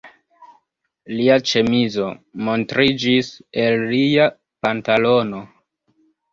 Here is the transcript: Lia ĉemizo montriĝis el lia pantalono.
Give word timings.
Lia 1.17 1.35
ĉemizo 1.51 2.07
montriĝis 2.49 3.31
el 3.67 3.87
lia 3.95 4.29
pantalono. 4.67 5.47